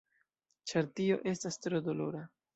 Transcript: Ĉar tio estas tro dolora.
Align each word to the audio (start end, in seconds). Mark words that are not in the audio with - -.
Ĉar 0.71 0.89
tio 1.01 1.19
estas 1.33 1.61
tro 1.67 1.85
dolora. 1.91 2.25